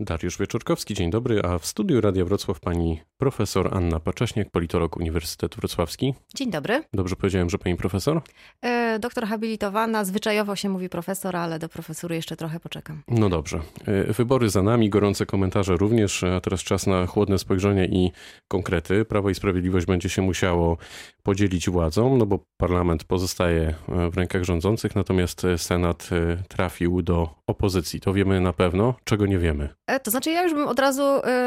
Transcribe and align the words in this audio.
Dariusz 0.00 0.38
Wieczorkowski, 0.38 0.94
dzień 0.94 1.10
dobry, 1.10 1.42
a 1.42 1.58
w 1.58 1.66
studiu 1.66 2.00
Radia 2.00 2.24
Wrocław 2.24 2.60
pani 2.60 3.00
profesor 3.20 3.74
Anna 3.74 4.00
Pacześniak, 4.00 4.50
politolog 4.50 4.96
Uniwersytetu 4.96 5.60
Wrocławski. 5.60 6.14
Dzień 6.34 6.50
dobry. 6.50 6.82
Dobrze 6.92 7.16
powiedziałem, 7.16 7.50
że 7.50 7.58
pani 7.58 7.76
profesor? 7.76 8.22
E, 8.62 8.98
doktor 8.98 9.26
habilitowana, 9.26 10.04
zwyczajowo 10.04 10.56
się 10.56 10.68
mówi 10.68 10.88
profesor, 10.88 11.36
ale 11.36 11.58
do 11.58 11.68
profesury 11.68 12.14
jeszcze 12.16 12.36
trochę 12.36 12.60
poczekam. 12.60 13.02
No 13.08 13.28
dobrze. 13.28 13.60
E, 13.86 14.12
wybory 14.12 14.50
za 14.50 14.62
nami, 14.62 14.90
gorące 14.90 15.26
komentarze 15.26 15.76
również, 15.76 16.24
a 16.24 16.40
teraz 16.40 16.60
czas 16.60 16.86
na 16.86 17.06
chłodne 17.06 17.38
spojrzenie 17.38 17.86
i 17.86 18.12
konkrety. 18.48 19.04
Prawo 19.04 19.30
i 19.30 19.34
Sprawiedliwość 19.34 19.86
będzie 19.86 20.08
się 20.08 20.22
musiało 20.22 20.76
podzielić 21.22 21.70
władzą, 21.70 22.16
no 22.16 22.26
bo 22.26 22.38
parlament 22.56 23.04
pozostaje 23.04 23.74
e, 23.88 24.10
w 24.10 24.16
rękach 24.16 24.42
rządzących, 24.42 24.96
natomiast 24.96 25.46
Senat 25.56 26.08
e, 26.12 26.42
trafił 26.48 27.02
do 27.02 27.28
opozycji. 27.46 28.00
To 28.00 28.12
wiemy 28.12 28.40
na 28.40 28.52
pewno, 28.52 28.94
czego 29.04 29.26
nie 29.26 29.38
wiemy. 29.38 29.68
E, 29.86 30.00
to 30.00 30.10
znaczy, 30.10 30.30
ja 30.30 30.42
już 30.42 30.54
bym 30.54 30.68
od 30.68 30.78
razu 30.78 31.02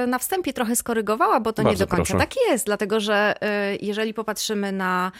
na 0.07 0.19
wstępie 0.19 0.53
trochę 0.53 0.75
skorygowała, 0.75 1.39
bo 1.39 1.53
to 1.53 1.62
Bardzo 1.63 1.83
nie 1.83 1.87
do 1.87 1.95
końca 1.95 2.13
proszę. 2.13 2.27
tak 2.27 2.35
jest, 2.49 2.65
dlatego 2.65 2.99
że 2.99 3.35
jeżeli 3.81 4.13
popatrzymy 4.13 4.71
na 4.71 5.11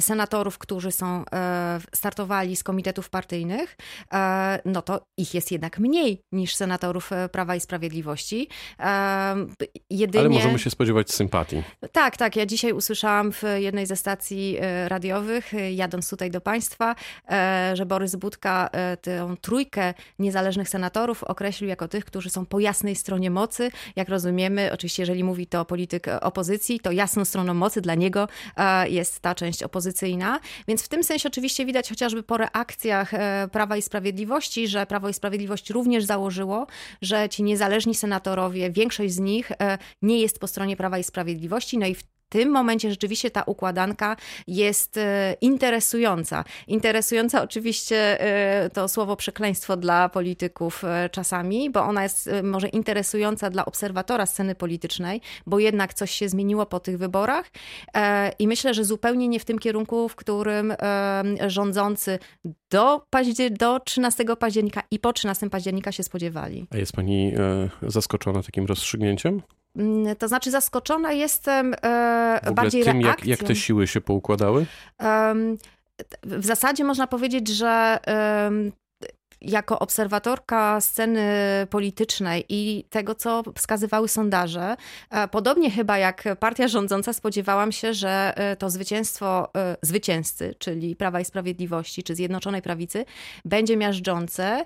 senatorów, 0.00 0.58
którzy 0.58 0.92
są 0.92 1.24
startowali 1.94 2.56
z 2.56 2.62
komitetów 2.62 3.10
partyjnych, 3.10 3.76
no 4.64 4.82
to 4.82 5.00
ich 5.16 5.34
jest 5.34 5.52
jednak 5.52 5.78
mniej 5.78 6.20
niż 6.32 6.54
senatorów 6.54 7.10
Prawa 7.32 7.56
i 7.56 7.60
Sprawiedliwości. 7.60 8.48
Jedynie... 9.90 10.20
Ale 10.20 10.28
możemy 10.28 10.58
się 10.58 10.70
spodziewać 10.70 11.10
sympatii. 11.10 11.62
Tak, 11.92 12.16
tak. 12.16 12.36
Ja 12.36 12.46
dzisiaj 12.46 12.72
usłyszałam 12.72 13.32
w 13.32 13.42
jednej 13.56 13.86
ze 13.86 13.96
stacji 13.96 14.58
radiowych, 14.86 15.52
jadąc 15.70 16.10
tutaj 16.10 16.30
do 16.30 16.40
Państwa, 16.40 16.94
że 17.74 17.86
Borys 17.86 18.16
Budka 18.16 18.70
tę 19.00 19.34
trójkę 19.40 19.94
niezależnych 20.18 20.68
senatorów 20.68 21.24
określił 21.24 21.68
jako 21.68 21.88
tych, 21.88 22.04
którzy 22.04 22.30
są 22.30 22.46
po 22.46 22.60
jasnej 22.60 22.96
stronie 22.96 23.30
mocy. 23.30 23.70
Jak 23.96 24.08
rozumiemy, 24.08 24.70
oczywiście 24.72 25.02
jeżeli 25.02 25.24
mówi 25.24 25.46
to 25.50 25.64
polityk 25.64 26.06
opozycji, 26.20 26.80
to 26.80 26.92
jasną 26.92 27.24
stroną 27.24 27.54
mocy 27.54 27.80
dla 27.80 27.94
niego 27.94 28.28
jest 28.88 29.20
ta 29.20 29.34
część 29.34 29.62
opozycyjna. 29.62 30.40
Więc 30.68 30.82
w 30.82 30.88
tym 30.88 31.04
sensie 31.04 31.28
oczywiście 31.28 31.66
widać 31.66 31.88
chociażby 31.88 32.22
po 32.22 32.36
reakcjach 32.36 33.10
Prawa 33.52 33.76
i 33.76 33.82
Sprawiedliwości, 33.82 34.68
że 34.68 34.86
Prawo 34.86 35.08
i 35.08 35.14
Sprawiedliwość 35.14 35.70
również 35.70 36.04
założyło, 36.04 36.66
że 37.02 37.28
ci 37.28 37.42
niezależni 37.42 37.94
senatorowie, 37.94 38.70
większość 38.70 39.14
z 39.14 39.18
nich 39.18 39.52
nie 40.02 40.20
jest 40.20 40.38
po 40.38 40.46
stronie 40.46 40.76
Prawa 40.76 40.98
i 40.98 41.04
Sprawiedliwości, 41.04 41.78
no 41.78 41.86
i 41.86 41.94
w 41.94 42.02
tym 42.28 42.50
momencie 42.50 42.90
rzeczywiście 42.90 43.30
ta 43.30 43.42
układanka 43.42 44.16
jest 44.46 44.96
e, 44.96 45.36
interesująca. 45.40 46.44
Interesująca 46.66 47.42
oczywiście 47.42 48.20
e, 48.20 48.70
to 48.70 48.88
słowo 48.88 49.16
przekleństwo 49.16 49.76
dla 49.76 50.08
polityków 50.08 50.84
e, 50.84 51.08
czasami, 51.12 51.70
bo 51.70 51.82
ona 51.82 52.02
jest 52.02 52.30
może 52.42 52.68
interesująca 52.68 53.50
dla 53.50 53.64
obserwatora 53.64 54.26
sceny 54.26 54.54
politycznej, 54.54 55.20
bo 55.46 55.58
jednak 55.58 55.94
coś 55.94 56.10
się 56.10 56.28
zmieniło 56.28 56.66
po 56.66 56.80
tych 56.80 56.98
wyborach 56.98 57.50
i 58.38 58.48
myślę, 58.48 58.74
że 58.74 58.84
zupełnie 58.84 59.28
nie 59.28 59.40
w 59.40 59.44
tym 59.44 59.58
kierunku, 59.58 60.08
w 60.08 60.16
którym 60.16 60.74
rządzący 61.46 62.18
do, 62.70 63.02
do 63.50 63.80
13 63.80 64.24
października 64.38 64.82
i 64.90 64.98
po 64.98 65.12
13 65.12 65.50
października 65.50 65.92
się 65.92 66.02
spodziewali. 66.02 66.66
A 66.70 66.76
jest 66.76 66.92
pani 66.92 67.32
zaskoczona 67.82 68.42
takim 68.42 68.66
rozstrzygnięciem? 68.66 69.42
Mm, 69.78 70.16
to 70.16 70.28
znaczy, 70.28 70.50
zaskoczona 70.50 71.12
jestem 71.12 71.74
e, 71.82 72.52
bardziej 72.54 72.84
tym, 72.84 73.00
reakcją. 73.00 73.30
Jak, 73.30 73.40
jak 73.40 73.48
te 73.48 73.56
siły 73.56 73.86
się 73.86 74.00
poukładały? 74.00 74.66
Um, 75.00 75.58
w 76.22 76.46
zasadzie 76.46 76.84
można 76.84 77.06
powiedzieć, 77.06 77.48
że 77.48 77.98
jako 79.40 79.78
obserwatorka 79.78 80.80
sceny 80.80 81.26
politycznej 81.70 82.44
i 82.48 82.84
tego, 82.90 83.14
co 83.14 83.42
wskazywały 83.56 84.08
sondaże, 84.08 84.76
e, 85.10 85.28
podobnie 85.28 85.70
chyba 85.70 85.98
jak 85.98 86.24
partia 86.40 86.68
rządząca, 86.68 87.12
spodziewałam 87.12 87.72
się, 87.72 87.94
że 87.94 88.32
e, 88.36 88.56
to 88.56 88.70
zwycięstwo 88.70 89.50
e, 89.56 89.76
zwycięzcy, 89.82 90.54
czyli 90.58 90.96
Prawa 90.96 91.20
i 91.20 91.24
Sprawiedliwości, 91.24 92.02
czy 92.02 92.14
Zjednoczonej 92.14 92.62
Prawicy, 92.62 93.04
będzie 93.44 93.76
miażdżące 93.76 94.64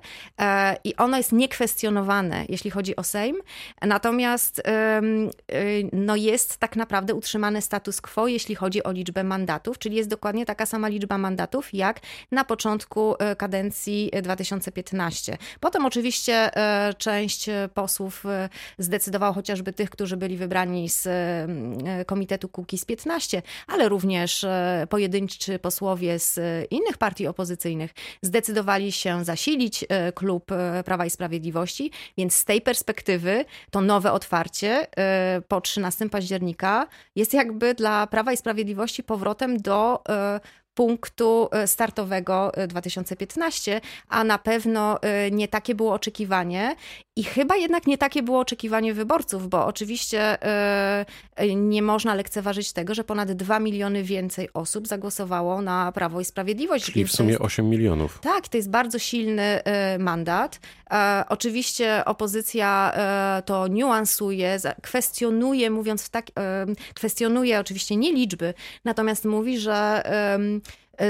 i 0.84 0.96
ono 0.96 1.16
jest 1.16 1.32
niekwestionowane, 1.32 2.44
jeśli 2.48 2.70
chodzi 2.70 2.96
o 2.96 3.02
Sejm. 3.02 3.36
Natomiast 3.82 4.62
no 5.92 6.16
jest 6.16 6.56
tak 6.56 6.76
naprawdę 6.76 7.14
utrzymany 7.14 7.62
status 7.62 8.00
quo, 8.00 8.28
jeśli 8.28 8.54
chodzi 8.54 8.82
o 8.82 8.92
liczbę 8.92 9.24
mandatów, 9.24 9.78
czyli 9.78 9.96
jest 9.96 10.08
dokładnie 10.08 10.46
taka 10.46 10.66
sama 10.66 10.88
liczba 10.88 11.18
mandatów, 11.18 11.74
jak 11.74 12.00
na 12.30 12.44
początku 12.44 13.14
kadencji 13.38 14.10
2000 14.22 14.61
2015. 14.62 15.38
Potem 15.60 15.86
oczywiście 15.86 16.56
e, 16.56 16.94
część 16.94 17.46
posłów 17.74 18.26
e, 18.26 18.48
zdecydowała, 18.78 19.32
chociażby 19.32 19.72
tych, 19.72 19.90
którzy 19.90 20.16
byli 20.16 20.36
wybrani 20.36 20.88
z 20.88 21.06
e, 21.06 22.04
Komitetu 22.04 22.48
Kukiz 22.48 22.84
15, 22.84 23.42
ale 23.66 23.88
również 23.88 24.46
pojedynczy 24.88 25.58
posłowie 25.58 26.18
z 26.18 26.40
innych 26.70 26.98
partii 26.98 27.26
opozycyjnych 27.26 27.90
zdecydowali 28.22 28.92
się 28.92 29.24
zasilić 29.24 29.84
klub 30.14 30.50
Prawa 30.84 31.06
i 31.06 31.10
Sprawiedliwości, 31.10 31.90
więc 32.18 32.34
z 32.34 32.44
tej 32.44 32.60
perspektywy 32.60 33.44
to 33.70 33.80
nowe 33.80 34.12
otwarcie 34.12 34.86
po 35.48 35.60
13 35.60 36.08
października 36.08 36.86
jest 37.16 37.34
jakby 37.34 37.74
dla 37.74 38.06
Prawa 38.06 38.32
i 38.32 38.36
Sprawiedliwości 38.36 39.02
powrotem 39.02 39.56
do 39.56 40.02
punktu 40.74 41.48
e, 41.52 41.66
startowego 41.66 42.52
2015, 42.68 43.76
e, 43.76 43.80
a 44.08 44.24
na 44.24 44.38
pewno 44.38 45.02
e, 45.02 45.30
nie 45.30 45.48
takie 45.48 45.74
było 45.74 45.92
oczekiwanie 45.92 46.76
i 47.16 47.24
chyba 47.24 47.56
jednak 47.56 47.86
nie 47.86 47.98
takie 47.98 48.22
było 48.22 48.38
oczekiwanie 48.38 48.94
wyborców, 48.94 49.48
bo 49.48 49.66
oczywiście 49.66 50.38
nie 51.56 51.82
można 51.82 52.14
lekceważyć 52.14 52.72
tego, 52.72 52.94
że 52.94 53.04
ponad 53.04 53.32
2 53.32 53.60
miliony 53.60 54.02
więcej 54.02 54.48
osób 54.54 54.88
zagłosowało 54.88 55.62
na 55.62 55.92
Prawo 55.92 56.20
i 56.20 56.24
Sprawiedliwość. 56.24 56.84
Czyli 56.84 57.04
w 57.04 57.12
sumie 57.12 57.30
jest, 57.30 57.42
8 57.42 57.68
milionów. 57.68 58.18
Tak, 58.22 58.48
to 58.48 58.56
jest 58.56 58.70
bardzo 58.70 58.98
silny 58.98 59.60
mandat. 59.98 60.60
Oczywiście 61.28 62.04
opozycja 62.04 62.92
to 63.44 63.68
niuansuje, 63.68 64.58
kwestionuje, 64.82 65.70
mówiąc 65.70 66.02
w 66.02 66.10
tak, 66.10 66.26
kwestionuje 66.94 67.60
oczywiście 67.60 67.96
nie 67.96 68.12
liczby, 68.12 68.54
natomiast 68.84 69.24
mówi, 69.24 69.58
że 69.58 70.02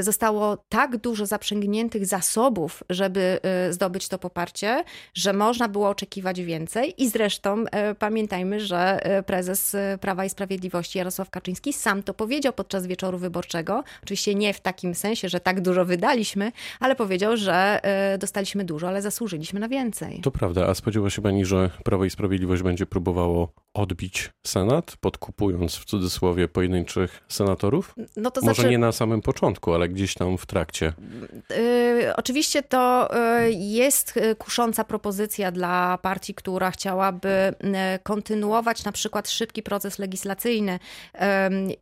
zostało 0.00 0.56
tak 0.68 0.96
dużo 0.96 1.26
zaprzęgniętych 1.26 2.06
zasobów, 2.06 2.82
żeby 2.90 3.40
e, 3.42 3.72
zdobyć 3.72 4.08
to 4.08 4.18
poparcie, 4.18 4.84
że 5.14 5.32
można 5.32 5.68
było 5.68 5.88
oczekiwać 5.88 6.40
więcej. 6.40 6.94
I 7.02 7.08
zresztą 7.08 7.64
e, 7.64 7.94
pamiętajmy, 7.94 8.60
że 8.60 9.00
prezes 9.26 9.76
Prawa 10.00 10.24
i 10.24 10.30
Sprawiedliwości 10.30 10.98
Jarosław 10.98 11.30
Kaczyński 11.30 11.72
sam 11.72 12.02
to 12.02 12.14
powiedział 12.14 12.52
podczas 12.52 12.86
wieczoru 12.86 13.18
wyborczego. 13.18 13.84
Oczywiście 14.02 14.34
nie 14.34 14.54
w 14.54 14.60
takim 14.60 14.94
sensie, 14.94 15.28
że 15.28 15.40
tak 15.40 15.60
dużo 15.60 15.84
wydaliśmy, 15.84 16.52
ale 16.80 16.96
powiedział, 16.96 17.36
że 17.36 17.80
dostaliśmy 18.18 18.64
dużo, 18.64 18.88
ale 18.88 19.02
zasłużyliśmy 19.02 19.60
na 19.60 19.68
więcej. 19.68 20.20
To 20.20 20.30
prawda. 20.30 20.68
A 20.68 20.74
spodziewa 20.74 21.10
się 21.10 21.22
pani, 21.22 21.44
że 21.44 21.70
Prawo 21.84 22.04
i 22.04 22.10
Sprawiedliwość 22.10 22.62
będzie 22.62 22.86
próbowało 22.86 23.48
odbić 23.74 24.30
Senat, 24.46 24.96
podkupując 25.00 25.76
w 25.76 25.84
cudzysłowie 25.84 26.48
pojedynczych 26.48 27.24
senatorów? 27.28 27.94
No 28.16 28.30
to 28.30 28.40
Może 28.40 28.54
znaczy... 28.54 28.70
nie 28.70 28.78
na 28.78 28.92
samym 28.92 29.22
początku, 29.22 29.74
ale 29.74 29.88
gdzieś 29.88 30.14
tam 30.14 30.38
w 30.38 30.46
trakcie. 30.46 30.92
Yy, 31.50 32.16
oczywiście 32.16 32.62
to 32.62 33.08
yy, 33.42 33.52
jest 33.52 34.18
kusząca 34.38 34.84
propozycja 34.84 35.52
dla 35.52 35.98
partii, 35.98 36.34
która 36.34 36.70
chciałaby 36.70 37.54
yy, 37.62 37.70
kontynuować 38.02 38.84
na 38.84 38.92
przykład 38.92 39.30
szybki 39.30 39.62
proces 39.62 39.98
legislacyjny, 39.98 40.78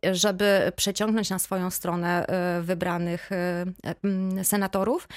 yy, 0.03 0.15
żeby 0.15 0.71
przeciągnąć 0.75 1.29
na 1.29 1.39
swoją 1.39 1.69
stronę 1.69 2.25
wybranych 2.61 3.29
senatorów. 4.43 5.07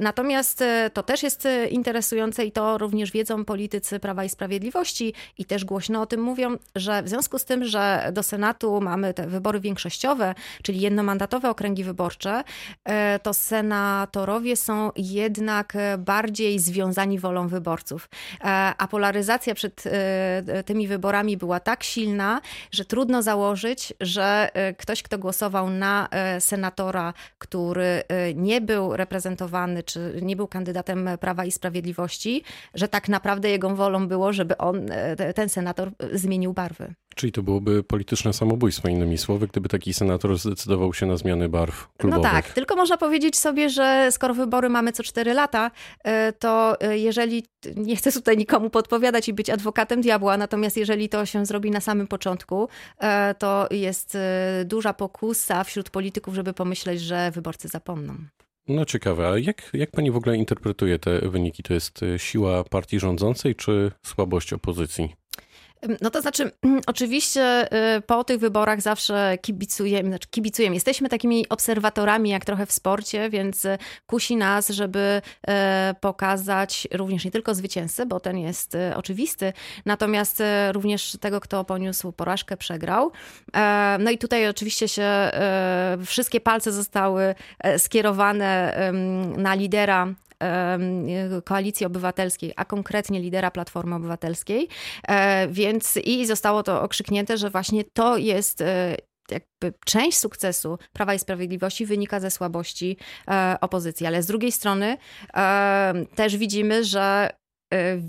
Natomiast 0.00 0.64
to 0.92 1.02
też 1.02 1.22
jest 1.22 1.48
interesujące 1.70 2.44
i 2.44 2.52
to 2.52 2.78
również 2.78 3.12
wiedzą 3.12 3.44
politycy 3.44 4.00
Prawa 4.00 4.24
i 4.24 4.28
Sprawiedliwości 4.28 5.14
i 5.38 5.44
też 5.44 5.64
głośno 5.64 5.97
o 6.00 6.06
tym 6.06 6.20
mówią, 6.20 6.56
że 6.76 7.02
w 7.02 7.08
związku 7.08 7.38
z 7.38 7.44
tym, 7.44 7.64
że 7.64 8.10
do 8.12 8.22
Senatu 8.22 8.80
mamy 8.80 9.14
te 9.14 9.26
wybory 9.26 9.60
większościowe, 9.60 10.34
czyli 10.62 10.80
jednomandatowe 10.80 11.50
okręgi 11.50 11.84
wyborcze, 11.84 12.44
e, 12.84 13.18
to 13.18 13.34
senatorowie 13.34 14.56
są 14.56 14.90
jednak 14.96 15.72
bardziej 15.98 16.58
związani 16.58 17.18
wolą 17.18 17.48
wyborców. 17.48 18.08
E, 18.40 18.44
a 18.78 18.88
polaryzacja 18.88 19.54
przed 19.54 19.84
e, 19.86 20.62
tymi 20.64 20.88
wyborami 20.88 21.36
była 21.36 21.60
tak 21.60 21.82
silna, 21.84 22.40
że 22.70 22.84
trudno 22.84 23.22
założyć, 23.22 23.92
że 24.00 24.50
ktoś, 24.78 25.02
kto 25.02 25.18
głosował 25.18 25.70
na 25.70 26.08
senatora, 26.40 27.14
który 27.38 28.02
nie 28.34 28.60
był 28.60 28.96
reprezentowany, 28.96 29.82
czy 29.82 30.20
nie 30.22 30.36
był 30.36 30.46
kandydatem 30.46 31.08
Prawa 31.20 31.44
i 31.44 31.52
Sprawiedliwości, 31.52 32.42
że 32.74 32.88
tak 32.88 33.08
naprawdę 33.08 33.48
jego 33.48 33.76
wolą 33.76 34.08
było, 34.08 34.32
żeby 34.32 34.58
on, 34.58 34.86
ten 35.34 35.48
senator 35.48 35.87
senator 35.88 36.18
zmienił 36.18 36.52
barwy. 36.52 36.94
Czyli 37.14 37.32
to 37.32 37.42
byłoby 37.42 37.82
polityczne 37.82 38.32
samobójstwo, 38.32 38.88
innymi 38.88 39.18
słowy, 39.18 39.48
gdyby 39.48 39.68
taki 39.68 39.94
senator 39.94 40.38
zdecydował 40.38 40.94
się 40.94 41.06
na 41.06 41.16
zmiany 41.16 41.48
barw 41.48 41.88
klubowych. 41.96 42.24
No 42.24 42.30
tak, 42.30 42.52
tylko 42.52 42.76
można 42.76 42.96
powiedzieć 42.96 43.36
sobie, 43.36 43.70
że 43.70 44.08
skoro 44.10 44.34
wybory 44.34 44.68
mamy 44.68 44.92
co 44.92 45.02
4 45.02 45.34
lata, 45.34 45.70
to 46.38 46.76
jeżeli, 46.90 47.44
nie 47.76 47.96
chcę 47.96 48.12
tutaj 48.12 48.36
nikomu 48.36 48.70
podpowiadać 48.70 49.28
i 49.28 49.32
być 49.32 49.50
adwokatem 49.50 50.00
diabła, 50.00 50.36
natomiast 50.36 50.76
jeżeli 50.76 51.08
to 51.08 51.26
się 51.26 51.46
zrobi 51.46 51.70
na 51.70 51.80
samym 51.80 52.06
początku, 52.06 52.68
to 53.38 53.68
jest 53.70 54.18
duża 54.64 54.92
pokusa 54.92 55.64
wśród 55.64 55.90
polityków, 55.90 56.34
żeby 56.34 56.52
pomyśleć, 56.52 57.00
że 57.00 57.30
wyborcy 57.30 57.68
zapomną. 57.68 58.14
No 58.68 58.84
ciekawe, 58.84 59.28
a 59.28 59.38
jak, 59.38 59.70
jak 59.72 59.90
pani 59.90 60.10
w 60.10 60.16
ogóle 60.16 60.36
interpretuje 60.36 60.98
te 60.98 61.28
wyniki? 61.28 61.62
To 61.62 61.74
jest 61.74 62.02
e, 62.02 62.18
siła 62.18 62.64
partii 62.64 63.00
rządzącej 63.00 63.54
czy 63.54 63.92
słabość 64.02 64.52
opozycji? 64.52 65.14
No 66.00 66.10
to 66.10 66.22
znaczy, 66.22 66.50
oczywiście 66.86 67.68
y, 67.96 68.00
po 68.00 68.24
tych 68.24 68.38
wyborach 68.38 68.80
zawsze 68.80 69.38
kibicujemy, 69.42 70.08
znaczy 70.08 70.28
kibicujemy. 70.30 70.76
Jesteśmy 70.76 71.08
takimi 71.08 71.48
obserwatorami, 71.48 72.30
jak 72.30 72.44
trochę 72.44 72.66
w 72.66 72.72
sporcie, 72.72 73.30
więc 73.30 73.64
y, 73.64 73.78
kusi 74.06 74.36
nas, 74.36 74.68
żeby 74.68 75.22
y, 75.48 75.52
pokazać 76.00 76.88
również 76.92 77.24
nie 77.24 77.30
tylko 77.30 77.54
zwycięzcę, 77.54 78.06
bo 78.06 78.20
ten 78.20 78.38
jest 78.38 78.76
oczywisty, 78.94 79.52
natomiast 79.84 80.42
również 80.72 81.16
tego, 81.20 81.40
kto 81.40 81.64
poniósł 81.64 82.12
porażkę, 82.12 82.56
przegrał. 82.56 83.12
E, 83.56 83.96
no 84.00 84.10
i 84.10 84.18
tutaj 84.18 84.48
oczywiście 84.48 84.88
się 84.88 85.30
wszystkie 86.06 86.40
palce 86.40 86.72
zostały 86.72 87.34
e, 87.58 87.78
skierowane 87.78 88.74
na 89.36 89.54
lidera 89.54 90.14
Koalicji 91.44 91.86
Obywatelskiej, 91.86 92.52
a 92.56 92.64
konkretnie 92.64 93.20
lidera 93.20 93.50
Platformy 93.50 93.94
Obywatelskiej. 93.94 94.68
E, 95.08 95.48
więc 95.48 95.96
i 95.96 96.26
zostało 96.26 96.62
to 96.62 96.82
okrzyknięte, 96.82 97.38
że 97.38 97.50
właśnie 97.50 97.84
to 97.84 98.16
jest 98.16 98.60
e, 98.60 98.96
jakby 99.30 99.78
część 99.84 100.18
sukcesu 100.18 100.78
Prawa 100.92 101.14
i 101.14 101.18
Sprawiedliwości 101.18 101.86
wynika 101.86 102.20
ze 102.20 102.30
słabości 102.30 102.96
e, 103.30 103.56
opozycji. 103.60 104.06
Ale 104.06 104.22
z 104.22 104.26
drugiej 104.26 104.52
strony 104.52 104.96
też 106.14 106.36
widzimy, 106.36 106.84
że 106.84 107.30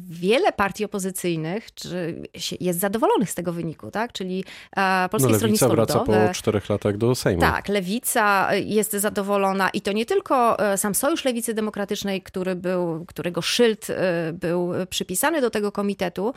wiele 0.10 0.52
partii 0.52 0.86
opozycyjnych 0.86 1.74
czy 1.74 2.22
jest 2.60 2.80
zadowolonych 2.80 3.30
z 3.30 3.36
tego 3.36 3.54
wyniku, 3.54 3.92
tak? 3.92 4.14
Czyli 4.14 4.44
e, 4.78 5.10
Polskie 5.12 5.32
no, 5.32 5.38
Stronnictwo 5.38 5.70
wraca 5.70 6.00
Ludowe. 6.00 6.28
po 6.28 6.34
czterech 6.34 6.70
latach 6.70 6.98
do 6.98 7.16
Sejmu. 7.16 7.42
Tak, 7.42 7.68
Lewica 7.68 8.56
jest 8.56 8.92
zadowolona 8.92 9.70
i 9.70 9.82
to 9.82 9.92
nie 9.92 10.06
tylko 10.06 10.60
e, 10.60 10.78
sam 10.78 10.96
Sojusz 10.96 11.26
Lewicy 11.26 11.54
Demokratycznej, 11.54 12.22
który 12.22 12.56
był, 12.56 13.06
którego 13.06 13.42
szyld 13.42 13.90
e, 13.90 14.34
był 14.34 14.72
przypisany 14.90 15.42
do 15.42 15.50
tego 15.50 15.72
komitetu, 15.72 16.34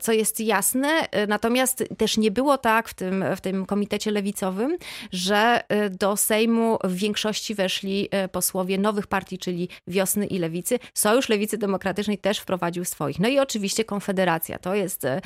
co 0.00 0.12
jest 0.12 0.40
jasne, 0.40 0.88
natomiast 1.28 1.84
też 1.98 2.16
nie 2.16 2.30
było 2.30 2.58
tak 2.58 2.88
w 2.88 2.94
tym, 2.94 3.24
w 3.36 3.40
tym 3.40 3.66
komitecie 3.66 4.10
lewicowym, 4.10 4.76
że 5.12 5.60
do 5.90 6.16
Sejmu 6.16 6.78
w 6.84 6.94
większości 6.94 7.54
weszli 7.54 8.08
posłowie 8.32 8.78
nowych 8.78 9.06
partii, 9.06 9.38
czyli 9.38 9.68
Wiosny 9.86 10.26
i 10.26 10.38
Lewicy. 10.38 10.78
Sojusz 10.94 11.28
Lewicy 11.28 11.58
Demokratycznej 11.58 12.13
też 12.18 12.38
wprowadził 12.38 12.84
swoich. 12.84 13.20
No 13.20 13.28
i 13.28 13.38
oczywiście 13.38 13.84
Konfederacja. 13.84 14.58
To 14.58 14.74
jest 14.74 15.04
e, 15.04 15.20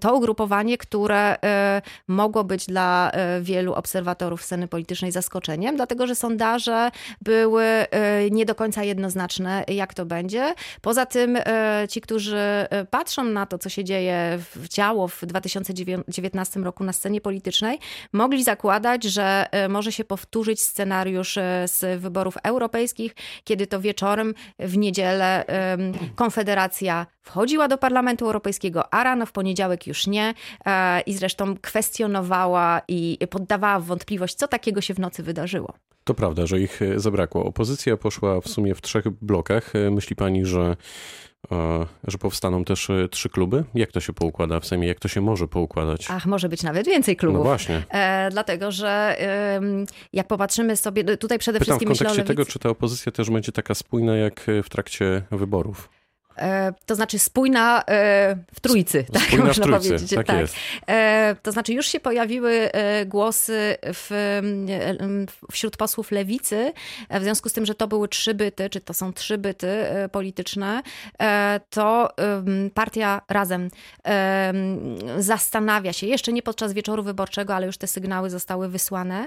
to 0.00 0.14
ugrupowanie, 0.14 0.78
które 0.78 1.36
e, 1.42 1.82
mogło 2.08 2.44
być 2.44 2.66
dla 2.66 3.10
e, 3.10 3.40
wielu 3.40 3.74
obserwatorów 3.74 4.42
sceny 4.42 4.68
politycznej 4.68 5.12
zaskoczeniem, 5.12 5.76
dlatego 5.76 6.06
że 6.06 6.14
sondaże 6.14 6.90
były 7.20 7.64
nie 8.30 8.46
do 8.46 8.54
końca 8.54 8.84
jednoznaczne, 8.84 9.64
jak 9.68 9.94
to 9.94 10.06
będzie. 10.06 10.54
Poza 10.80 11.06
tym 11.06 11.38
ci, 11.88 12.00
którzy 12.00 12.66
patrzą 12.90 13.24
na 13.24 13.46
to, 13.46 13.58
co 13.58 13.68
się 13.68 13.84
dzieje 13.84 14.38
w 14.38 14.68
ciało 14.68 15.08
w 15.08 15.26
2019 15.26 16.60
roku 16.60 16.84
na 16.84 16.92
scenie 16.92 17.20
politycznej, 17.20 17.78
mogli 18.12 18.44
zakładać, 18.44 19.04
że 19.04 19.46
może 19.68 19.92
się 19.92 20.04
powtórzyć 20.04 20.62
scenariusz 20.62 21.38
z 21.64 22.00
wyborów 22.00 22.36
europejskich, 22.42 23.14
kiedy 23.44 23.66
to 23.66 23.80
wieczorem 23.80 24.34
w 24.58 24.76
niedzielę 24.76 25.44
Konfederacja 26.14 27.06
wchodziła 27.22 27.68
do 27.68 27.78
Parlamentu 27.78 28.24
Europejskiego, 28.24 28.94
a 28.94 29.04
rano 29.04 29.26
w 29.26 29.32
poniedziałek 29.32 29.86
już 29.86 30.06
nie 30.06 30.34
e, 30.66 31.00
i 31.00 31.14
zresztą 31.14 31.56
kwestionowała 31.56 32.82
i 32.88 33.18
poddawała 33.30 33.80
w 33.80 33.84
wątpliwość, 33.84 34.34
co 34.34 34.48
takiego 34.48 34.80
się 34.80 34.94
w 34.94 34.98
nocy 34.98 35.22
wydarzyło. 35.22 35.74
To 36.04 36.14
prawda, 36.14 36.46
że 36.46 36.60
ich 36.60 36.82
e, 36.82 37.00
zabrakło. 37.00 37.44
Opozycja 37.44 37.96
poszła 37.96 38.40
w 38.40 38.48
sumie 38.48 38.74
w 38.74 38.82
trzech 38.82 39.08
blokach. 39.08 39.76
E, 39.76 39.90
myśli 39.90 40.16
pani, 40.16 40.46
że 40.46 40.76
że 42.06 42.18
powstaną 42.18 42.64
też 42.64 42.88
trzy 43.10 43.28
kluby? 43.28 43.64
Jak 43.74 43.92
to 43.92 44.00
się 44.00 44.12
poukłada 44.12 44.60
w 44.60 44.66
Sejmie? 44.66 44.88
Jak 44.88 45.00
to 45.00 45.08
się 45.08 45.20
może 45.20 45.48
poukładać? 45.48 46.06
Ach, 46.10 46.26
może 46.26 46.48
być 46.48 46.62
nawet 46.62 46.86
więcej 46.86 47.16
klubów. 47.16 47.38
No 47.38 47.44
właśnie. 47.44 47.82
E, 47.90 48.28
dlatego, 48.30 48.72
że 48.72 49.16
e, 49.20 49.60
jak 50.12 50.26
popatrzymy 50.26 50.76
sobie, 50.76 51.16
tutaj 51.16 51.38
przede 51.38 51.58
Pytam 51.58 51.78
wszystkim 51.78 51.94
w 51.94 51.98
kontekście 51.98 52.24
tego, 52.24 52.44
czy 52.44 52.58
ta 52.58 52.68
opozycja 52.68 53.12
też 53.12 53.30
będzie 53.30 53.52
taka 53.52 53.74
spójna 53.74 54.16
jak 54.16 54.46
w 54.64 54.68
trakcie 54.68 55.22
wyborów. 55.30 55.88
E, 56.42 56.72
to 56.86 56.94
znaczy 56.94 57.18
spójna 57.18 57.82
e, 57.88 58.36
w 58.54 58.60
trójcy, 58.60 59.04
tak 59.12 59.22
spójna 59.22 59.44
można 59.44 59.64
trójcy, 59.64 59.88
powiedzieć. 59.88 60.14
Tak, 60.14 60.26
tak. 60.26 60.40
Jest. 60.40 60.56
E, 60.88 61.36
to 61.42 61.52
znaczy 61.52 61.72
już 61.72 61.86
się 61.86 62.00
pojawiły 62.00 62.70
głosy 63.06 63.76
w, 63.82 64.40
wśród 65.52 65.76
posłów 65.76 66.10
lewicy, 66.10 66.72
w 67.10 67.22
związku 67.22 67.48
z 67.48 67.52
tym, 67.52 67.66
że 67.66 67.74
to 67.74 67.88
były 67.88 68.08
trzy 68.08 68.34
byty, 68.34 68.70
czy 68.70 68.80
to 68.80 68.94
są 68.94 69.12
trzy 69.12 69.38
byty 69.38 69.68
polityczne, 70.12 70.82
to 71.70 72.08
partia 72.74 73.20
Razem 73.28 73.70
zastanawia 75.18 75.92
się, 75.92 76.06
jeszcze 76.06 76.32
nie 76.32 76.42
podczas 76.42 76.72
wieczoru 76.72 77.02
wyborczego, 77.02 77.54
ale 77.54 77.66
już 77.66 77.78
te 77.78 77.86
sygnały 77.86 78.30
zostały 78.30 78.68
wysłane. 78.68 79.26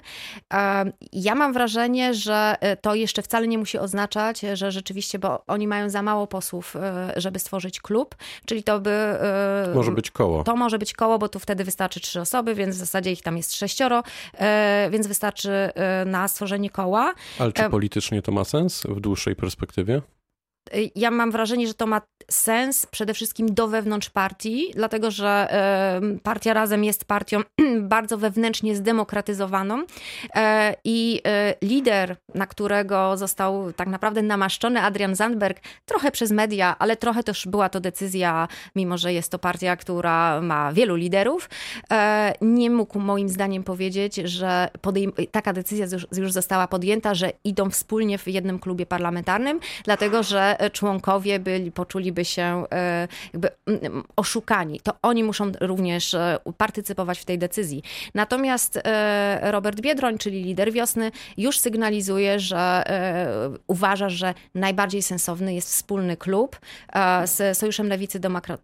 Ja 1.14 1.36
mam 1.36 1.54
wrażenie, 1.54 2.14
że 2.14 2.56
to 2.82 2.96
jeszcze 2.96 3.22
wcale 3.22 3.48
nie 3.48 3.58
musi 3.58 3.78
oznaczać, 3.78 4.42
że 4.54 4.72
rzeczywiście, 4.72 5.20
bo 5.20 5.44
oni 5.48 5.68
mają 5.68 5.90
za 5.90 6.02
mało 6.02 6.28
posłów 6.28 6.76
żeby 7.16 7.40
stworzyć 7.40 7.80
klub, 7.80 8.16
czyli 8.46 8.64
to 8.64 8.80
by... 8.80 8.90
E, 8.90 9.72
może 9.76 9.92
być 9.92 10.12
koło. 10.12 10.44
To 10.44 10.56
może 10.56 10.80
być 10.80 10.94
koło, 10.94 11.20
bo 11.20 11.30
tu 11.30 11.40
wtedy 11.40 11.64
wystarczy 11.64 12.00
trzy 12.00 12.22
osoby, 12.22 12.56
więc 12.56 12.76
w 12.76 12.80
zasadzie 12.80 13.12
ich 13.12 13.22
tam 13.22 13.38
jest 13.38 13.56
sześcioro, 13.56 14.04
e, 14.34 14.90
więc 14.92 15.08
wystarczy 15.08 15.52
e, 15.52 16.06
na 16.06 16.28
stworzenie 16.28 16.70
koła. 16.70 17.14
Ale 17.40 17.52
czy 17.54 17.70
politycznie 17.70 18.22
to 18.22 18.32
ma 18.32 18.44
sens 18.44 18.84
w 18.90 19.00
dłuższej 19.00 19.36
perspektywie? 19.36 20.02
Ja 20.96 21.12
mam 21.12 21.32
wrażenie, 21.32 21.68
że 21.68 21.74
to 21.74 21.88
ma 21.88 22.02
sens 22.32 22.86
przede 22.86 23.14
wszystkim 23.14 23.54
do 23.54 23.68
wewnątrz 23.68 24.10
partii, 24.10 24.72
dlatego 24.76 25.12
że 25.12 25.48
partia 26.24 26.54
razem 26.54 26.84
jest 26.84 27.06
partią 27.06 27.42
bardzo 27.82 28.18
wewnętrznie 28.18 28.76
zdemokratyzowaną 28.76 29.84
e, 30.36 30.76
i 30.84 31.22
e, 31.28 31.56
lider, 31.62 32.16
na 32.36 32.48
którego 32.48 33.18
został 33.18 33.74
tak 33.74 33.88
naprawdę 33.88 34.22
namaszczony 34.22 34.82
Adrian 34.82 35.16
Zandberg, 35.16 35.62
trochę 35.86 36.12
przez 36.12 36.32
media, 36.32 36.76
ale 36.80 36.96
trochę 36.96 37.24
też 37.24 37.48
była 37.48 37.70
to 37.70 37.80
decyzja, 37.80 38.48
mimo 38.76 38.98
że 38.98 39.14
jest 39.14 39.32
to 39.32 39.40
partia, 39.40 39.76
która 39.76 40.42
ma 40.42 40.74
wielu 40.74 40.96
liderów, 40.96 41.50
e, 41.92 42.34
nie 42.42 42.70
mógł 42.70 43.00
moim 43.00 43.30
zdaniem 43.30 43.64
powiedzieć, 43.64 44.16
że 44.16 44.70
taka 45.32 45.54
decyzja 45.54 45.86
już, 45.92 46.08
już 46.18 46.32
została 46.32 46.68
podjęta, 46.68 47.14
że 47.14 47.32
idą 47.44 47.70
wspólnie 47.70 48.18
w 48.18 48.28
jednym 48.28 48.60
klubie 48.60 48.86
parlamentarnym, 48.86 49.60
dlatego 49.84 50.24
że 50.24 50.55
członkowie 50.72 51.40
byli, 51.40 51.72
poczuliby 51.72 52.26
się 52.26 52.64
e, 52.72 53.08
jakby 53.34 53.50
oszukani. 54.16 54.80
To 54.80 54.94
oni 55.02 55.24
muszą 55.24 55.52
również 55.62 56.14
e, 56.14 56.38
partycypować 56.58 57.20
w 57.20 57.26
tej 57.26 57.40
decyzji. 57.40 57.84
Natomiast 58.14 58.80
e, 58.84 59.52
Robert 59.52 59.82
Biedroń, 59.82 60.18
czyli 60.18 60.44
lider 60.44 60.72
wiosny, 60.72 61.12
już 61.38 61.60
sygnalizuje, 61.60 62.40
że 62.40 62.84
uważa, 63.68 64.10
że 64.10 64.34
najbardziej 64.56 65.02
sensowny 65.02 65.54
jest 65.54 65.68
wspólny 65.70 66.18
klub 66.18 66.60
z 67.26 67.58
Sojuszem 67.58 67.88
Lewicy 67.88 68.20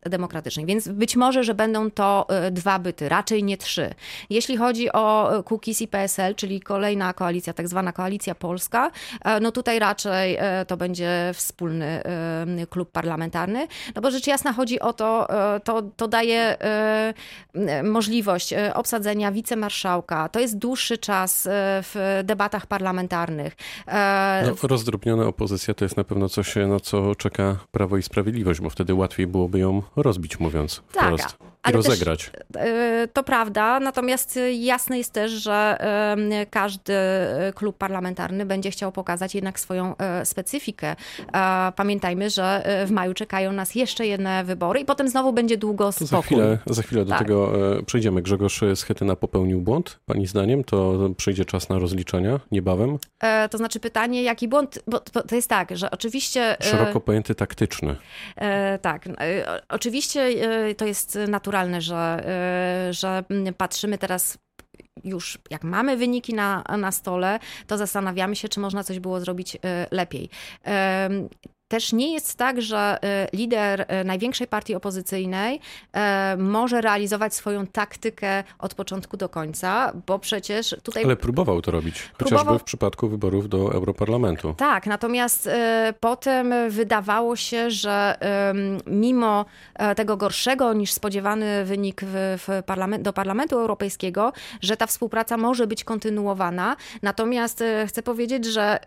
Demokratycznej. 0.10 0.66
Więc 0.66 0.88
być 0.88 1.16
może, 1.16 1.44
że 1.44 1.54
będą 1.54 1.92
to 1.92 2.28
dwa 2.52 2.80
byty, 2.80 3.10
raczej 3.10 3.44
nie 3.44 3.58
trzy. 3.58 3.94
Jeśli 4.30 4.58
chodzi 4.58 4.92
o 4.92 5.32
Kukiz 5.46 5.82
i 5.82 5.88
PSL, 5.88 6.36
czyli 6.36 6.62
kolejna 6.62 7.14
koalicja, 7.14 7.54
tak 7.54 7.68
zwana 7.68 7.92
koalicja 7.92 8.36
polska, 8.36 8.92
no 9.42 9.52
tutaj 9.52 9.80
raczej 9.80 10.38
to 10.68 10.78
będzie 10.78 11.32
wspólny 11.34 11.81
Y, 11.82 12.68
klub 12.68 12.92
parlamentarny. 12.92 13.68
No 13.96 14.02
bo 14.02 14.12
rzecz 14.12 14.28
jasna 14.28 14.54
chodzi 14.54 14.80
o 14.80 14.94
to, 14.94 15.28
y, 15.56 15.60
to, 15.60 15.82
to 15.82 16.08
daje 16.08 16.58
y, 17.56 17.84
możliwość 17.84 18.54
obsadzenia 18.74 19.32
wicemarszałka. 19.32 20.30
To 20.30 20.40
jest 20.40 20.58
dłuższy 20.58 20.98
czas 20.98 21.48
w 21.52 22.22
debatach 22.24 22.66
parlamentarnych. 22.66 23.56
No, 24.46 24.68
rozdrobniona 24.68 25.28
opozycja 25.28 25.74
to 25.74 25.86
jest 25.86 25.98
na 25.98 26.04
pewno 26.04 26.30
coś, 26.30 26.56
na 26.56 26.80
co 26.80 27.16
czeka 27.16 27.58
Prawo 27.72 27.98
i 27.98 28.04
Sprawiedliwość, 28.04 28.62
bo 28.62 28.70
wtedy 28.70 28.94
łatwiej 28.94 29.28
byłoby 29.28 29.60
ją 29.60 29.82
rozbić, 29.96 30.40
mówiąc 30.40 30.82
tak, 30.94 31.06
wprost. 31.06 31.51
I 31.70 31.72
rozegrać. 31.72 32.32
Też, 32.54 32.64
to 33.14 33.24
prawda, 33.24 33.80
natomiast 33.80 34.40
jasne 34.60 34.98
jest 34.98 35.14
też, 35.14 35.32
że 35.32 35.78
każdy 36.50 36.94
klub 37.56 37.78
parlamentarny 37.78 38.46
będzie 38.46 38.72
chciał 38.72 38.92
pokazać 38.92 39.36
jednak 39.36 39.60
swoją 39.60 39.96
specyfikę. 40.24 40.96
Pamiętajmy, 41.76 42.30
że 42.30 42.64
w 42.86 42.92
maju 42.92 43.14
czekają 43.14 43.52
nas 43.52 43.76
jeszcze 43.76 44.08
jedne 44.08 44.44
wybory 44.44 44.80
i 44.80 44.86
potem 44.86 45.10
znowu 45.10 45.34
będzie 45.34 45.58
długo 45.58 45.92
spokój. 45.92 46.08
Za 46.08 46.22
chwilę, 46.22 46.58
za 46.66 46.82
chwilę 46.82 47.06
do 47.06 47.10
tak. 47.10 47.20
tego 47.20 47.54
przejdziemy. 47.86 48.22
Grzegorz 48.22 48.62
Schetyna 48.76 49.16
popełnił 49.16 49.62
błąd, 49.62 50.00
pani 50.06 50.28
zdaniem? 50.28 50.64
To 50.64 51.10
przyjdzie 51.18 51.46
czas 51.46 51.70
na 51.70 51.80
rozliczenia 51.80 52.40
niebawem? 52.52 52.98
To 53.52 53.58
znaczy 53.58 53.80
pytanie, 53.80 54.24
jaki 54.24 54.48
błąd? 54.48 54.84
Bo 54.88 55.00
to 55.00 55.36
jest 55.36 55.50
tak, 55.50 55.78
że 55.78 55.92
oczywiście... 55.92 56.58
Szeroko 56.62 57.00
pojęty 57.00 57.36
taktyczny. 57.36 57.96
Tak, 58.82 59.10
oczywiście 59.70 60.30
to 60.78 60.86
jest 60.86 61.20
naturalne, 61.28 61.51
że, 61.82 62.24
że 62.92 63.24
patrzymy 63.58 63.98
teraz 63.98 64.38
już 65.04 65.40
jak 65.50 65.64
mamy 65.64 65.98
wyniki 65.98 66.34
na, 66.34 66.64
na 66.78 66.92
stole, 66.92 67.40
to 67.68 67.78
zastanawiamy 67.78 68.36
się, 68.36 68.50
czy 68.50 68.60
można 68.60 68.84
coś 68.84 69.00
było 69.00 69.20
zrobić 69.20 69.58
lepiej. 69.92 70.30
Też 71.72 71.94
nie 71.94 72.14
jest 72.14 72.38
tak, 72.38 72.62
że 72.62 72.98
y, 73.34 73.38
lider 73.38 73.82
y, 73.82 74.04
największej 74.04 74.48
partii 74.48 74.76
opozycyjnej 74.76 75.56
y, 75.56 76.38
może 76.38 76.82
realizować 76.82 77.34
swoją 77.34 77.68
taktykę 77.68 78.44
od 78.60 78.74
początku 78.74 79.18
do 79.18 79.30
końca, 79.30 79.92
bo 80.08 80.20
przecież 80.20 80.76
tutaj. 80.84 81.04
Ale 81.04 81.16
próbował 81.16 81.62
to 81.62 81.72
robić, 81.72 81.96
chociażby 82.14 82.36
próbował... 82.36 82.60
w 82.60 82.64
przypadku 82.64 83.08
wyborów 83.10 83.50
do 83.50 83.74
Europarlamentu. 83.74 84.54
Tak, 84.58 84.88
natomiast 84.88 85.50
potem 86.00 86.54
wydawało 86.70 87.36
się, 87.36 87.72
że 87.72 88.18
mimo 88.88 89.46
tego 89.96 90.18
gorszego 90.18 90.74
niż 90.74 90.94
spodziewany 90.94 91.66
wynik 91.66 92.02
w, 92.04 92.38
w 92.48 92.64
parlament, 92.66 93.04
do 93.04 93.14
Parlamentu 93.14 93.60
Europejskiego, 93.60 94.34
że 94.62 94.78
ta 94.78 94.88
współpraca 94.88 95.38
może 95.38 95.68
być 95.68 95.84
kontynuowana. 95.84 96.76
Natomiast 97.02 97.64
chcę 97.88 98.04
powiedzieć, 98.04 98.46
że 98.46 98.80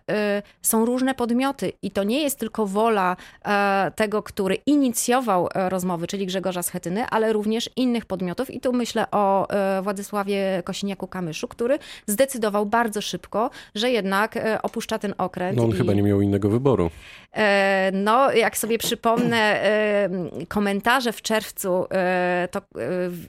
są 0.62 0.84
różne 0.84 1.14
podmioty 1.14 1.72
i 1.82 1.90
to 1.90 2.04
nie 2.04 2.22
jest 2.22 2.38
tylko 2.38 2.66
wola 2.74 3.16
e, 3.44 3.92
tego, 3.96 4.22
który 4.22 4.54
inicjował 4.54 5.48
e, 5.54 5.68
rozmowy, 5.68 6.06
czyli 6.06 6.26
Grzegorza 6.26 6.62
Schetyny, 6.62 7.06
ale 7.06 7.32
również 7.32 7.70
innych 7.76 8.06
podmiotów. 8.06 8.50
I 8.50 8.60
tu 8.60 8.72
myślę 8.72 9.06
o 9.10 9.48
e, 9.50 9.82
Władysławie 9.82 10.62
Kosiniaku-Kamyszu, 10.64 11.48
który 11.48 11.78
zdecydował 12.06 12.66
bardzo 12.66 13.00
szybko, 13.00 13.50
że 13.74 13.90
jednak 13.90 14.38
opuszcza 14.62 14.98
ten 14.98 15.14
okręt. 15.18 15.56
No 15.56 15.64
on 15.64 15.70
i... 15.70 15.72
chyba 15.72 15.92
nie 15.92 16.02
miał 16.02 16.20
innego 16.20 16.48
wyboru. 16.48 16.90
No, 17.92 18.32
jak 18.32 18.58
sobie 18.58 18.78
przypomnę 18.78 19.60
komentarze 20.48 21.12
w 21.12 21.22
czerwcu, 21.22 21.86
to 22.50 22.60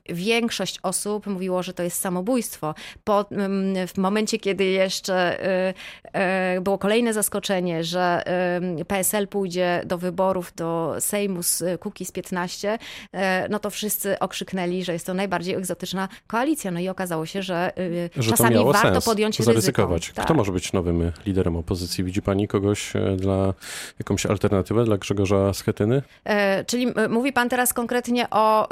większość 0.10 0.80
osób 0.84 1.28
mówiło, 1.28 1.64
że 1.64 1.74
to 1.74 1.84
jest 1.84 2.02
samobójstwo. 2.02 2.76
Po, 3.04 3.26
w 3.88 3.98
momencie, 3.98 4.40
kiedy 4.40 4.66
jeszcze 4.66 5.38
było 6.62 6.78
kolejne 6.78 7.14
zaskoczenie, 7.14 7.84
że 7.84 8.24
PSL 8.88 9.28
pójdzie 9.36 9.82
do 9.86 9.98
wyborów 9.98 10.54
do 10.56 10.96
Sejmu 11.00 11.44
z 11.44 11.64
Kukiz 11.82 12.12
15, 12.12 12.80
e, 13.14 13.50
no 13.50 13.60
to 13.60 13.70
wszyscy 13.70 14.20
okrzyknęli, 14.20 14.84
że 14.84 14.94
jest 14.94 15.06
to 15.06 15.14
najbardziej 15.14 15.56
egzotyczna 15.56 16.08
koalicja. 16.28 16.72
No 16.72 16.80
i 16.80 16.90
okazało 16.90 17.26
się, 17.26 17.44
że, 17.44 17.78
e, 17.78 18.24
że 18.24 18.32
czasami 18.32 18.56
warto 18.66 18.94
sens, 18.94 19.06
podjąć 19.06 19.40
zaryzykować. 19.40 20.02
ryzyko. 20.02 20.22
Kto 20.22 20.28
tak. 20.28 20.38
może 20.38 20.52
być 20.52 20.74
nowym 20.74 21.12
liderem 21.26 21.56
opozycji? 21.56 22.04
Widzi 22.04 22.22
pani 22.22 22.48
kogoś 22.48 22.96
e, 22.96 23.16
dla 23.16 23.54
jakąś 24.00 24.26
alternatywę 24.26 24.86
dla 24.86 24.98
Grzegorza 24.98 25.54
Schetyny? 25.54 26.02
czyli 26.68 26.88
mówi 27.10 27.34
pan 27.34 27.50
teraz 27.50 27.74
konkretnie 27.74 28.30
o 28.30 28.68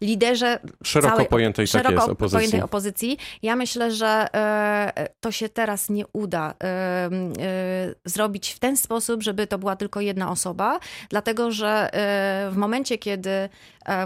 liderze 0.00 0.58
szeroko 0.84 1.16
całej, 1.16 1.28
pojętej, 1.28 1.66
tak 1.66 1.72
szeroko 1.72 1.94
jest, 1.94 2.08
opozycji. 2.08 2.38
pojętej 2.38 2.62
opozycji. 2.62 3.18
Ja 3.42 3.56
myślę, 3.56 3.90
że 3.90 4.26
to 5.20 5.32
się 5.32 5.48
teraz 5.48 5.90
nie 5.90 6.04
uda 6.12 6.54
zrobić 8.04 8.50
w 8.50 8.58
ten 8.58 8.76
sposób, 8.76 9.22
żeby 9.22 9.46
to 9.46 9.58
była 9.58 9.76
tylko 9.76 10.00
jedna 10.02 10.30
osoba, 10.30 10.80
dlatego 11.08 11.52
że 11.52 11.94
e, 11.94 12.50
w 12.50 12.56
momencie, 12.56 12.98
kiedy 12.98 13.48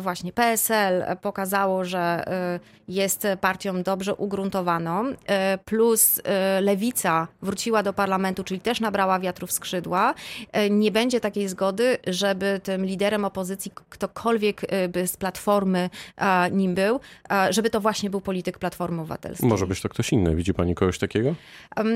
właśnie 0.00 0.32
PSL 0.32 1.04
pokazało, 1.22 1.84
że 1.84 1.98
e, 1.98 2.60
jest 2.88 3.26
partią 3.40 3.82
dobrze 3.82 4.14
ugruntowaną, 4.14 5.04
plus 5.64 6.20
lewica 6.60 7.28
wróciła 7.42 7.82
do 7.82 7.92
parlamentu, 7.92 8.44
czyli 8.44 8.60
też 8.60 8.80
nabrała 8.80 9.20
wiatru 9.20 9.46
w 9.46 9.52
skrzydła, 9.52 10.14
nie 10.70 10.90
będzie 10.90 11.20
takiej 11.20 11.48
zgody, 11.48 11.98
żeby 12.06 12.60
tym 12.62 12.84
liderem 12.84 13.24
opozycji 13.24 13.72
ktokolwiek 13.88 14.60
by 14.88 15.06
z 15.06 15.16
Platformy 15.16 15.90
nim 16.52 16.74
był, 16.74 17.00
żeby 17.50 17.70
to 17.70 17.80
właśnie 17.80 18.10
był 18.10 18.20
polityk 18.20 18.58
Platformy 18.58 19.00
Obywatelskiej. 19.00 19.48
Może 19.48 19.66
być 19.66 19.80
to 19.80 19.88
ktoś 19.88 20.12
inny. 20.12 20.36
Widzi 20.36 20.54
pani 20.54 20.74
kogoś 20.74 20.98
takiego? 20.98 21.34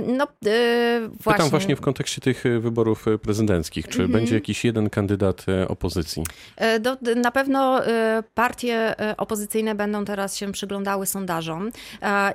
No, 0.07 0.27
właśnie. 0.41 1.33
Pytam 1.33 1.51
właśnie 1.51 1.77
w 1.77 1.81
kontekście 1.81 2.21
tych 2.21 2.45
wyborów 2.61 3.07
prezydenckich. 3.23 3.89
Czy 3.89 4.03
mhm. 4.03 4.13
będzie 4.13 4.35
jakiś 4.35 4.65
jeden 4.65 4.91
kandydat 4.91 5.47
e, 5.49 5.69
opozycji? 5.69 6.23
E, 6.57 6.81
do, 6.81 6.97
na 7.17 7.31
pewno 7.31 7.70
e, 7.79 8.23
partie 8.35 8.95
opozycyjne 9.17 9.75
będą 9.75 10.05
teraz 10.05 10.37
się 10.37 10.53
przyglądały 10.53 11.07
sondażom. 11.07 11.71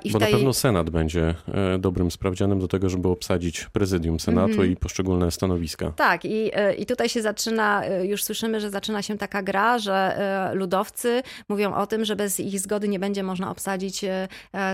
I 0.04 0.12
Bo 0.12 0.18
tej... 0.18 0.32
na 0.32 0.36
pewno 0.36 0.52
Senat 0.52 0.90
będzie 0.90 1.34
dobrym 1.78 2.10
sprawdzianem 2.10 2.58
do 2.58 2.68
tego, 2.68 2.88
żeby 2.88 3.08
obsadzić 3.08 3.64
prezydium 3.72 4.20
Senatu 4.20 4.50
mhm. 4.50 4.72
i 4.72 4.76
poszczególne 4.76 5.30
stanowiska. 5.30 5.92
Tak, 5.96 6.24
i, 6.24 6.50
i 6.78 6.86
tutaj 6.86 7.08
się 7.08 7.22
zaczyna, 7.22 7.82
już 8.02 8.24
słyszymy, 8.24 8.60
że 8.60 8.70
zaczyna 8.70 9.02
się 9.02 9.18
taka 9.18 9.42
gra, 9.42 9.78
że 9.78 10.16
ludowcy 10.54 11.22
mówią 11.48 11.74
o 11.74 11.86
tym, 11.86 12.04
że 12.04 12.16
bez 12.16 12.40
ich 12.40 12.60
zgody 12.60 12.88
nie 12.88 12.98
będzie 12.98 13.22
można 13.22 13.50
obsadzić 13.50 14.04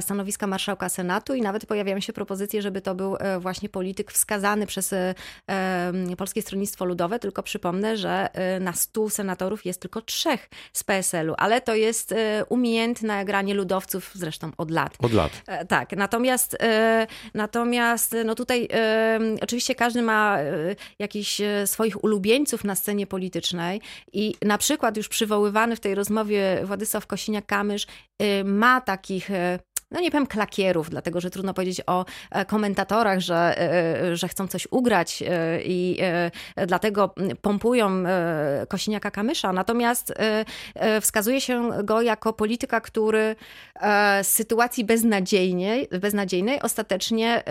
stanowiska 0.01 0.47
marszałka 0.47 0.89
Senatu 0.89 1.35
i 1.35 1.43
nawet 1.43 1.67
pojawiają 1.67 2.01
się 2.01 2.13
propozycje, 2.13 2.63
żeby 2.63 2.81
to 2.81 2.95
był 2.95 3.17
właśnie 3.41 3.69
polityk 3.69 4.13
wskazany 4.13 4.67
przez 4.67 4.95
Polskie 6.17 6.43
Stronnictwo 6.43 6.85
Ludowe, 6.85 7.19
tylko 7.19 7.43
przypomnę, 7.43 7.97
że 7.97 8.29
y, 8.57 8.61
na 8.61 8.73
stu 8.73 9.11
senatorów 9.11 9.67
jest 9.67 9.81
tylko 9.81 10.03
trzech 10.03 10.49
z 10.73 10.85
PSL-u, 10.85 11.35
ale 11.39 11.61
to 11.61 11.75
jest 11.75 12.13
y, 12.13 12.17
umiejętne 12.49 13.25
granie 13.25 13.55
ludowców 13.55 14.11
zresztą 14.15 14.51
od 14.59 14.71
lat. 14.71 14.97
Od 14.99 15.13
lat. 15.13 15.33
E, 15.47 15.65
tak, 15.65 15.93
natomiast, 15.97 16.55
y, 16.55 16.59
natomiast 17.35 18.17
no 18.25 18.35
tutaj 18.35 18.69
oczywiście 19.41 19.75
każdy 19.75 20.03
ma 20.03 20.39
jakichś 20.99 21.41
swoich 21.67 22.05
ulubieńców 22.05 22.65
na 22.65 22.75
scenie 22.75 23.07
politycznej 23.07 23.81
i 24.13 24.35
na 24.43 24.59
przykład 24.59 24.97
już 24.97 25.09
przywoływany 25.09 25.77
w 25.77 25.81
tej 25.81 25.95
rozmowie 25.95 26.61
Władysław 26.65 27.07
Kosiniak-Kamysz 27.07 27.87
ma 28.45 28.81
takich 28.81 29.31
no 29.93 30.01
nie 30.01 30.11
powiem 30.11 30.27
klakierów, 30.27 30.91
dlatego 30.91 31.21
że 31.21 31.31
trudno 31.31 31.55
powiedzieć 31.55 31.81
o 31.87 32.05
e, 32.31 32.45
komentatorach, 32.45 33.21
że, 33.21 33.35
e, 33.37 34.03
e, 34.03 34.17
że 34.17 34.29
chcą 34.29 34.49
coś 34.49 34.69
ugrać 34.71 35.23
i 35.65 35.99
dlatego 36.67 37.15
pompują 37.43 38.05
Kosiniaka 38.69 39.11
Kamysza. 39.11 39.53
Natomiast 39.53 40.15
wskazuje 41.01 41.41
się 41.41 41.71
go 41.85 42.03
jako 42.03 42.33
polityka, 42.33 42.81
który 42.81 43.37
z 44.23 44.27
sytuacji 44.27 44.85
beznadziejnej, 44.85 45.89
beznadziejnej 46.01 46.63
ostatecznie, 46.63 47.43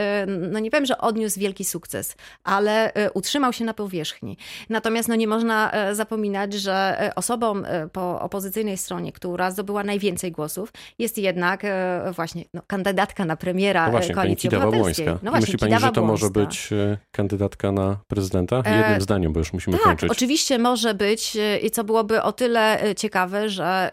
no 0.51 0.60
nie 0.60 0.71
powiem, 0.71 0.86
że 0.86 0.98
odniósł 0.98 1.39
wielki 1.39 1.65
sukces, 1.65 2.15
ale 2.43 2.91
utrzymał 3.13 3.53
się 3.53 3.65
na 3.65 3.74
powierzchni. 3.74 4.38
Natomiast 4.69 5.10
no 5.10 5.15
nie 5.15 5.27
można 5.27 5.71
zapominać, 5.91 6.53
że 6.53 7.12
osobą 7.15 7.63
po 7.91 8.21
opozycyjnej 8.21 8.77
stronie, 8.77 9.12
która 9.12 9.51
zdobyła 9.51 9.83
najwięcej 9.83 10.31
głosów, 10.31 10.74
jest 11.00 11.17
jednak 11.17 11.63
właśnie 12.12 12.30
właśnie 12.33 12.50
no, 12.53 12.61
kandydatka 12.67 13.25
na 13.25 13.35
premiera 13.35 13.85
no 13.85 13.91
właśnie, 13.91 14.15
Koalicji 14.15 14.50
pani 14.50 14.63
Obywatelskiej. 14.63 15.07
No 15.07 15.17
właśnie, 15.31 15.39
Myśli 15.39 15.57
pani, 15.57 15.79
że 15.79 15.91
to 15.91 16.05
może 16.05 16.29
być 16.29 16.73
e, 16.73 16.97
kandydatka 17.11 17.71
na 17.71 17.97
prezydenta? 18.07 18.55
E, 18.65 18.77
Jednym 18.77 18.97
e... 18.97 19.01
zdaniem, 19.01 19.33
bo 19.33 19.39
już 19.39 19.53
musimy 19.53 19.77
tak, 19.77 19.85
kończyć. 19.85 20.11
oczywiście 20.11 20.59
może 20.59 20.93
być 20.93 21.35
e, 21.35 21.57
i 21.57 21.71
co 21.71 21.83
byłoby 21.83 22.21
o 22.21 22.31
tyle 22.31 22.79
ciekawe, 22.97 23.50
że 23.50 23.91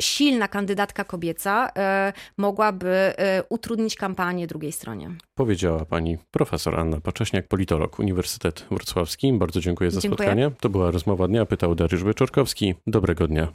silna 0.00 0.48
kandydatka 0.48 1.04
kobieca 1.04 1.70
mogłaby 2.36 3.12
utrudnić 3.48 3.96
kampanię 3.96 4.46
drugiej 4.46 4.72
stronie. 4.72 5.10
Powiedziała 5.34 5.84
pani 5.84 6.18
profesor 6.30 6.80
Anna 6.80 7.00
Pacześniak, 7.00 7.48
politolog, 7.48 7.98
Uniwersytet 7.98 8.66
Wrocławski. 8.70 9.32
Bardzo 9.32 9.60
dziękuję 9.60 9.90
za 9.90 10.00
dziękuję. 10.00 10.16
spotkanie. 10.16 10.50
To 10.60 10.68
była 10.68 10.90
rozmowa 10.90 11.28
dnia. 11.28 11.46
Pytał 11.46 11.74
Dariusz 11.74 12.04
Wyczorkowski. 12.04 12.74
Dobrego 12.86 13.26
dnia. 13.26 13.52